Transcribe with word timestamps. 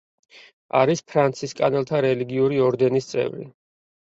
არის 0.79 1.03
ფრანცისკანელთა 1.11 2.01
რელიგიური 2.07 2.59
ორდენის 2.71 3.11
წევრი. 3.13 3.47